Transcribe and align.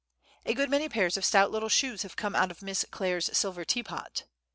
A 0.47 0.55
good 0.55 0.71
many 0.71 0.89
pairs 0.89 1.15
of 1.15 1.23
stout 1.23 1.51
little 1.51 1.69
shoes 1.69 2.01
have 2.01 2.15
come 2.15 2.33
out 2.35 2.49
of 2.49 2.63
Miss 2.63 2.83
Clare's 2.89 3.29
silver 3.37 3.63
tea 3.63 3.83
pot! 3.83 4.23